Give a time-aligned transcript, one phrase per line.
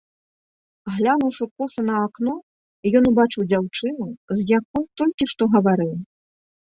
[0.93, 2.33] Глянуўшы коса на акно,
[2.99, 4.07] ён убачыў дзяўчыну,
[4.39, 5.93] з якой толькі што гаварыў.